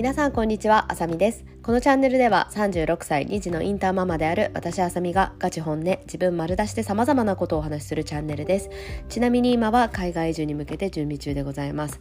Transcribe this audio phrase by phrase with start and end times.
[0.00, 1.44] 皆さんこんにちはあさみです。
[1.62, 8.70] このチャンネルでは36歳2児のインターママである私あさみがガチ本音自分丸出しで様々なことをお話しするチャンネルです。
[9.10, 12.00] ちなみに今は海外移住に向けて準備中でございます。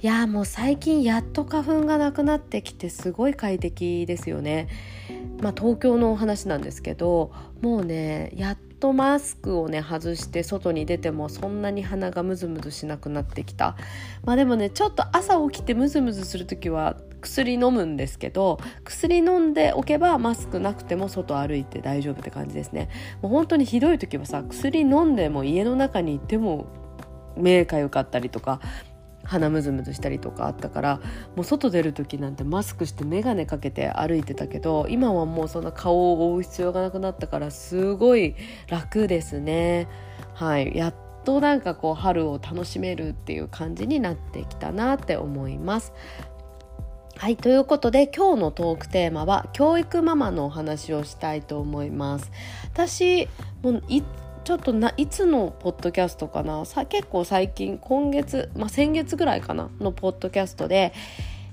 [0.00, 4.68] いやもう最近やっと花粉がなくなってきてすごい快適ですよね。
[5.42, 7.32] まあ東京のお話なんですけど
[7.62, 13.74] もうねやっとマスクをね外して外に出てもそんなに鼻がムズムズしなくなってきた。
[14.24, 22.88] まあでもねちょっと朝起きてムズムズする時は薬飲むんですけど薬飲んでおけばマスクなくても外歩いて大丈夫って感じですね。
[23.22, 26.66] もう本当にひどい時はさ薬飲んでも家の中にいても
[27.36, 28.60] 目かゆかったりとか
[29.24, 31.00] 鼻ムズムズしたりとかあったから
[31.36, 38.34] もう外出る時なんてマスクして眼鏡かけて歩いてたけど今はもうそんな顔を覆う必要がなくなったからすごい
[38.68, 39.86] 楽ですね。
[40.34, 40.74] はい。
[40.74, 45.92] やっとなんかこう春を楽しめるっていう感じになってきたなって思います。
[47.20, 52.32] はいということで今日のトークテーマは教育ママのお話をしたいと思います。
[52.72, 53.28] 私
[53.60, 53.82] もう
[54.42, 56.64] ちょっとないつのポッドキャストかな？
[56.64, 59.68] さ結構最近今月、まあ、先月ぐらいかな？
[59.80, 60.94] のポッドキャストで、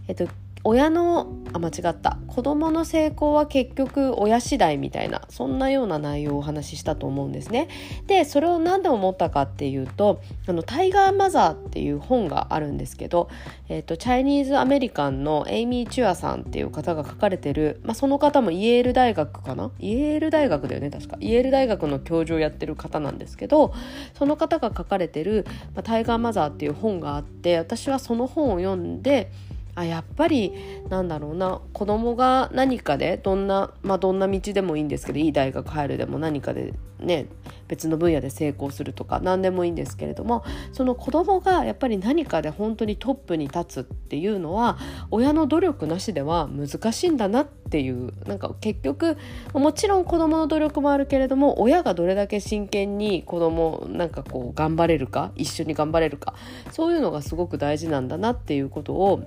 [0.07, 0.29] えっと、
[0.69, 2.17] 親のあ間違った。
[2.27, 7.69] 子供の成功は結局親次第みたいなそんなような内容をお話ししたと思うんですね。
[8.05, 13.29] でそれを何で思ったかっていうとあのタイガーマザーっていう本があるんですけど、
[13.69, 19.71] えーと、チャイニーズアメリカンのエイミー・チュアさんっていう方が書かれてる、まあ、その方もイェール大学かな？
[19.79, 21.15] イェール大学だよね確か。
[21.21, 23.73] イェール大学の教授をやってる方なんですけど
[24.15, 29.31] その方が書かれてる、まあ、タイガーマザーっていう本があって私はその本を読んで
[29.77, 30.53] あやっぱり
[30.89, 37.27] なんだろうな子供が何かでどんなまあどんな道でもいいんですけどいい大学入るでも何かでね
[37.67, 44.79] 別の分野で成功するとか何でもいいんですけれどもその子供がやっぱり何かで本当にトップに立つっていうのは
[45.11, 49.15] 親の努力なしでは難しいんだなっていうなんか結局
[49.53, 56.33] もちろん子供の努力もあるけれども親がどれだけ真剣に子供なんかこう頑張れるか一緒に頑張れるか
[56.71, 59.21] そういうのがすごく大事なんだなっていうことを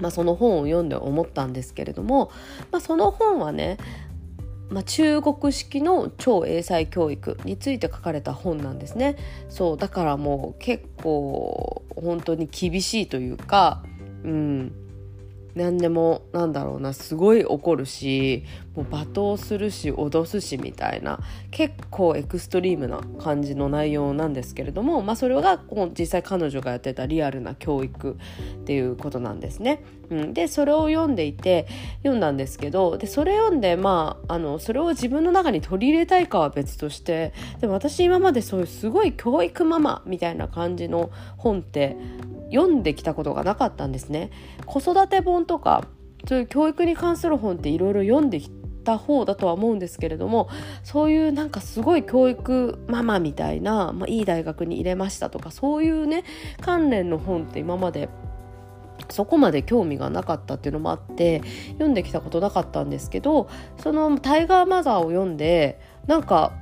[0.00, 2.30] まあ、その本を読んで思ったんですけれども、
[2.70, 3.78] まあ、その本はね
[4.70, 9.16] まあ、中国式の超英才教育について書かれた本なんですね。
[9.48, 13.82] そうだからもう結構本当に厳しいというか、
[14.22, 14.72] うん、
[15.54, 18.44] 何でもなんだろうなすごい怒るし
[18.74, 21.18] もう罵倒するし脅すしみたいな
[21.50, 25.60] 結構エクストリームな感じの内容なんですけれども、まあ、それが
[25.98, 29.82] 実際彼女がやってたリアルな教育っていうことなんですね。
[30.10, 31.66] うん、でそれを読んでいて
[31.98, 41.96] 読んだんですけどでそれ読んでまああのそれを自分の中に取り入れたいかは別としてでも私今までそういうすごい教育ママみたいな感じの本って
[42.52, 44.30] 読んできたことがなかったんですね。
[44.66, 45.84] 子育て本とか
[46.28, 50.48] そういう教育に関する本っていろいろ読んできた方だとは思うんですけれども
[50.82, 56.24] そういうなんかすごい教育ママみたいな、まあ、いい大学に入れましたとかそういうね
[56.60, 58.08] 関連の本って今まで
[59.08, 61.42] そこまで興味がなかったっていうのもあって
[61.72, 63.48] 読んできたことなかったんですけど
[63.78, 66.52] その「タイガーマザー」を読んでなんか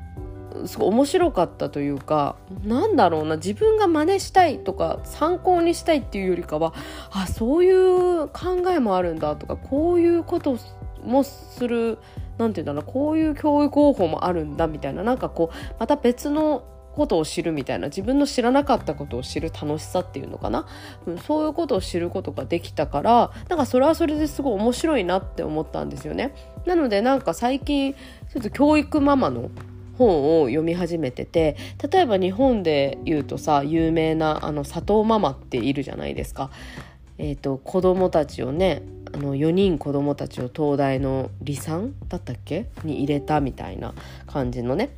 [0.67, 6.75] すごい面白かったというかなんだろうな自分が真似したいとか参考にしたいっていうよりかは
[7.11, 10.57] あそういう考えもあるんだとかこういうこと
[11.05, 11.99] もする
[12.39, 16.65] 何て言うんだろうこういう教育方法もあるんだみたいななんかこうまた別の
[16.99, 20.67] ことを知るみたいな自分の知らなかったことを知る楽しさっていうのかな、
[21.07, 26.35] うん、そういうことを知ることができたからなんかそれはそれですごい面白いなって思ったんですよね。
[26.67, 29.51] なのでなんか最近ちょっと教育ママの
[29.97, 31.57] 本を読み始めてて
[31.91, 36.51] 例えば日本で言うとさ有名なあの佐藤ママっているじゃないですか。
[37.21, 38.83] えーと、子供たちをね
[39.13, 42.67] あの4人子供たちを東大の離散だったっけ？
[42.85, 43.95] に入れたみたいな
[44.27, 44.91] 感じのね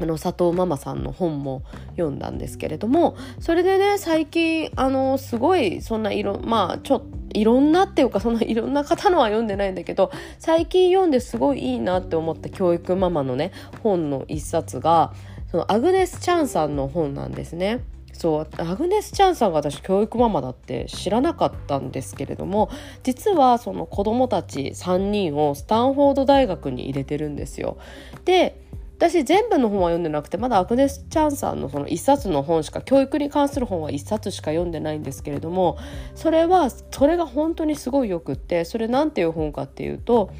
[0.00, 13.50] あの佐藤ママさんの本も読んだんですけれどもそれでね最近あのすごいそんな色まあちょっといろんなっていうかそんないろんな方のは読んでないんだけど最近読んですごいいいなって思った教育ママのね
[13.82, 15.12] 本の一冊が
[15.50, 17.80] そのアグネス・チャンさんの本なんですね。
[18.14, 22.70] そうアグネス・チャンさんが私教育ママだって知らなかったんですけれども
[23.02, 27.76] 実はその子供たち3人をスタンフォード大学に入れてるんですよ。
[28.24, 28.60] で
[28.96, 35.76] 私全部の本は読んでなくてまだアグネス・チャンさんのその1冊の本しか教育に関する本は1冊しか読んでないんですけれども
[36.14, 40.30] それはそれが本当にすごいよくってそれ何ていう本かっていうと,、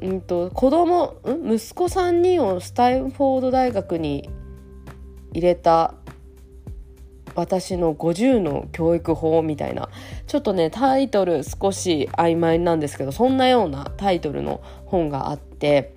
[0.00, 4.28] うんと、子供ん息子3人をスタインフォード大学に
[5.32, 5.94] 入れた
[7.38, 9.88] 私の50の教育法みたいな
[10.26, 15.94] ちょっとねタイトル少し曖昧なんですけどそんなようなタイトルの本があって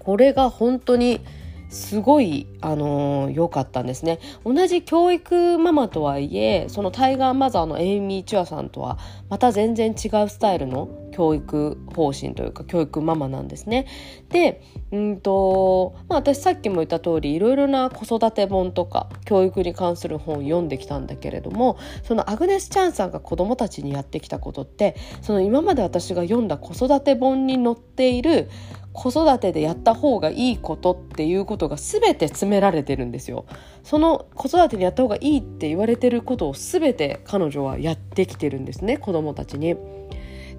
[0.00, 1.20] これが本当に
[1.68, 4.18] すごいあの良、かったんですね。
[4.44, 8.98] 同じ教育ママとはいえそのタイガーマザーのエイミー・チュアさんとは
[9.30, 13.86] また全然違うスタイルの教育方針というか教育ママなんですね。
[14.30, 28.50] でうんと、まあ、私さっきも言った通りいろいろな子育て本とか教育に関する本を読んできたんだけれどもそのアグネス・チャンさんが子どもたちにやってきたことってその今まで私が読んだ子育て本に載っている
[28.92, 33.46] 子育てでやった方がいいことっていうことが全て詰められてるんですよ。
[33.82, 39.76] その子育てにやった方がいいって言われてることを全て彼女はやってきてるんですね子供たちに。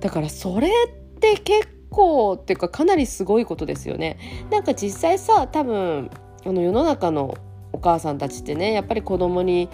[0.03, 4.19] だからそれって結構っていうかかなりすごいことですよね。
[4.51, 6.09] なんか実際さ多分
[6.45, 7.37] あの世の中の
[7.71, 9.69] お母さんたちってねやっぱり子供に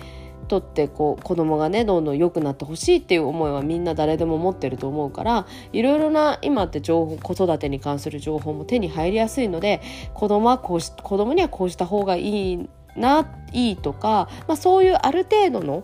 [0.47, 9.81] とってこう子供がねどんどん良くなってほしいっていう思いはみんな誰でも持ってると思うからいろいろな今って情報子育てに関する情報も手に入りやすいので
[10.13, 15.83] 子供はこうし子供にはこうした方がいいないいとか、まあ、そういうある程度の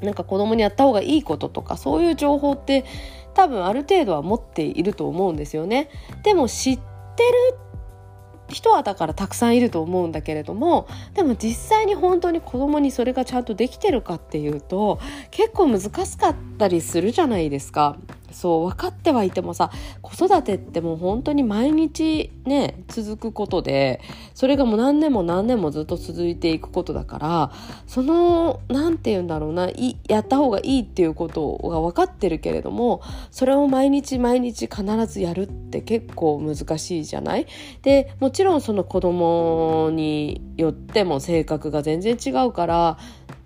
[0.00, 2.84] なんか子供にやった方がいいこととかそういう情報って
[3.34, 5.88] 多分ある程度は持っていると思うんですよね。
[6.22, 6.82] でも知って
[7.22, 7.58] る
[8.48, 14.98] 人はだからたくさんいると思うんだけれどもでも実際に本当に子供にそれがちゃんとできてるかっていうと
[15.30, 17.96] 結構難しかったりするじゃないですか。
[18.32, 19.70] そう分かってはいてもさ
[20.02, 24.00] 子育てってもう本当に毎日ね続くことで
[24.34, 27.52] それがもう何年も何年もずっと続いていくことだから
[27.86, 37.46] その何て言うんだろうないやった方がいいっていうことが分かってるけれどもそれを毎日毎日必ずやるって結構難しいじゃない？
[37.82, 42.98] でもちろんその子供によっても性格が全然違うから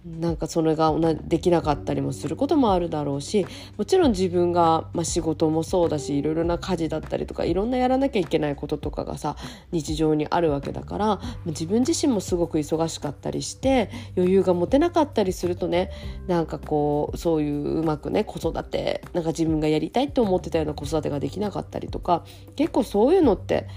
[0.05, 0.93] なんかそれが
[1.23, 3.47] できなかったりもすることもあるだろうし
[3.79, 9.37] もちろん自分が、まあ、仕事もそうだしいろいろな家事だったりとかいろんなやらなきゃいけないこととかがさ
[9.73, 15.91] 日常にあるわけだから自分自身もすごく忙しかったりして余裕が持てなかったりするとね
[16.27, 22.25] なんかこうそういううまくね子育てなんか自分がやりたいって思ってたような子育てができなかったりとか
[22.57, 23.69] 結構そういうのって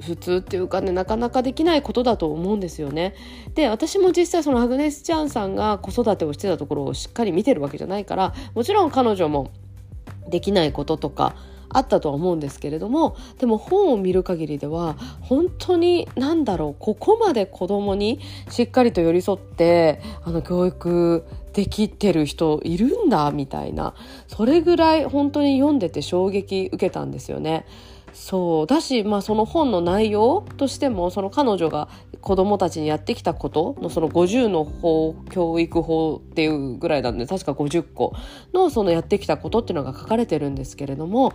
[0.00, 3.14] 普通っていうかねなかなかできないことだと思うんですよね。
[3.54, 9.50] で私も実際そのアグネス・チャンさんが子育てをしてたところをしっかり見てるわけじゃないからもちろん彼女も
[10.28, 11.34] できないこととか
[11.70, 23.94] あったとは思うんですけれどもでも本を見る限りでは本当に何だろうここまで子供にしっかりと寄り添ってあの教育できてる人いるんだみたいな
[24.28, 27.66] それぐらい本当に読んでて衝撃受けたんですよね。
[28.12, 28.66] そう。
[28.66, 31.88] だし、まあ、その本の内容としてもその彼女が
[32.20, 38.14] 子どもたちにやってきたことのその50の法教育法っていうぐらいなんで確か50個
[38.52, 41.32] のそのやってきたことっていうのが書かれてるんですけれども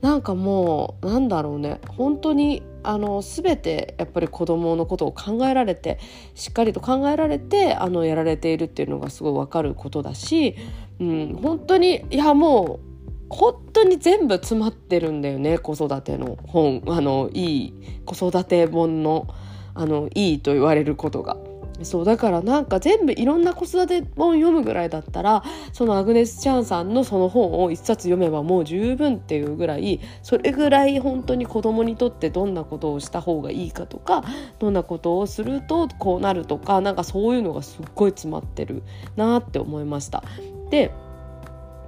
[0.00, 1.80] なんかもうなんだろうね。
[1.88, 5.98] 本当にあの全てやっぱり子どものことを考えられて
[6.34, 10.56] しっかりと考えられてあのやられているっていうのがすごい分かることだし、
[11.00, 12.93] うん、本当にいやもう
[13.28, 17.74] 本当に全部詰まってるんだよね子育ての本あのいい
[18.04, 19.26] 子育て本の
[19.74, 21.36] あのいいと言われることが。
[21.82, 34.24] そうだからなんか全部いろんな子育て本読むぐらいだったらそのアグネス・チャンさんのその本を一冊読めばもう十分っていうぐらいそれぐらい本当に子供にとってどんなことをした方がいいかとか
[34.60, 38.84] どんなことをするとこうなるとかなんかそういうのがすっごい詰まってる
[39.16, 40.22] なって思いました。
[40.70, 40.92] で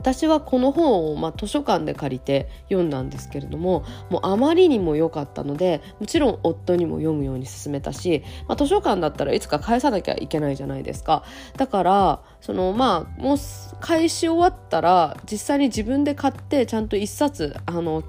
[0.07, 11.25] 私はこの本を、まあ、図書館で借りて読んだんですけれどももうあまりにも良かったのでもちろん夫にも読むように勧めたし、まあ、図書館だったらいつか返さなきゃいけないじゃないですか。
[11.57, 13.37] だからそのまあもう
[13.81, 18.05] 返し終わったら実際に自分で買ってちゃんと1冊あの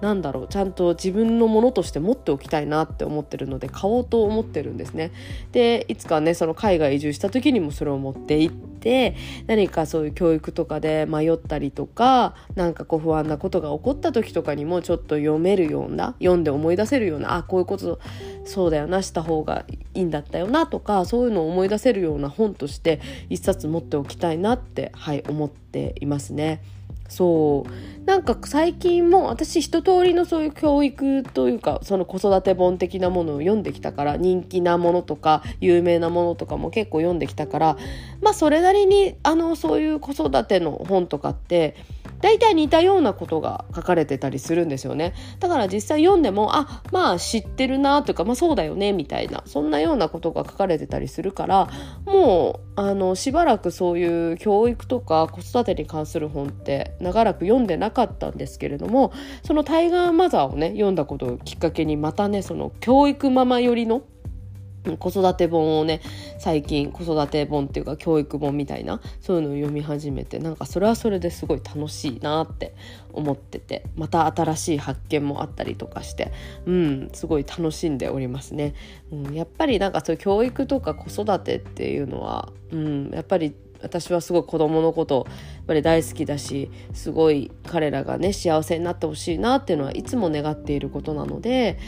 [0.00, 5.10] なんだろうちゃんと自分のものとして持っておきたいなって思ってるので買おうと思ってるんですね。
[5.52, 17.98] でいつかねその海外移住した時にもそれを持って行って何かそういう教育とかで迷ったりとか何かこう不安なことが起こった時とかにもちょっと読めるような読んで思い出せるようなあこういうこと
[18.44, 23.00] そうだよなした方がいいんだったよなとかそういうのを思い出せるような本として
[23.30, 26.62] 一冊持っておきたいなってはい思っていますね。
[27.08, 28.06] そう。
[28.06, 37.76] なんか最近も私一通りのそういう教育というかその子育て本的なものを読んできたから人気なものとか有名なものとかも結構読んできたから
[38.22, 41.74] まあそれなりにあのそういう子育ての本とかって
[42.26, 45.14] 大体似たようなことが書かれてたりするんですよね。
[45.38, 51.68] だから実際読んでもあまあ知ってるなとかまあそうだよねみたいなそんなようなことが書かれてたりするから
[52.04, 59.12] もうあのしばらくそういう教育とか子育てに関する本って長らく読んでなかったんですけれども
[59.44, 64.02] その「タイガーマザー」をね読んだことをきっかけにまたねその教育ママ寄りの
[64.96, 66.00] 子育て本をね
[66.38, 72.74] 最近子育て本っていうか教育本みたいなそういうのを読み始めてなんかそれはそれですごい楽しいなって
[73.12, 76.32] 思っててまた新しい発見もあったりとかして
[76.66, 78.74] うんすごい楽しんでおりますね、
[79.10, 91.78] うん、やっぱりなんかそういう教育とか子育てっていうのは、うん、やっぱり私はすごい子供のことやっぱり大好きだしすごい彼らがね幸せになってほしいなっていうのはいつも願っていることなので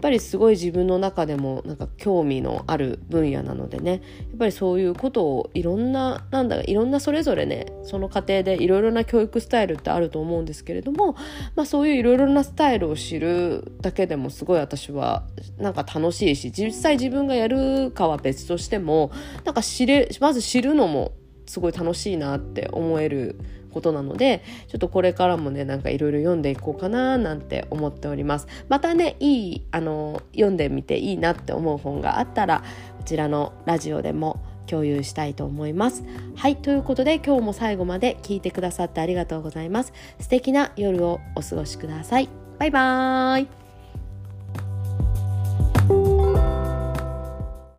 [0.00, 3.92] ぱりすごい自分の中でもなんか興味のある分野なのでね。
[3.92, 3.96] や
[4.34, 11.16] っぱりそういうことをいろんななんだいろんなそれぞれねその過程でいろいろな教育スタイルってあると思うんですけれども、
[11.54, 15.26] まあ、そういういろいろなスタイルを知るだけでもすごい私は
[15.58, 19.10] なんか楽しいし実際自分がやるかは別としても
[19.44, 21.12] なんか知れまず知るのも
[21.46, 23.38] すごい楽しいなって思える
[23.76, 28.48] ことなのでちょっとこれからもねなんかいろいろ読んでいこうかななんて思っております。
[28.70, 32.64] またねいいあの読んでみていいなって思う本があったら
[32.96, 36.04] こちらのラジオでも共有したいと思います。
[36.36, 39.92] はいということで今日も最後まで聞いてくださってありがとうございます。
[40.20, 42.30] 素敵な夜をお過ごしください。
[42.58, 43.65] バイバーイ。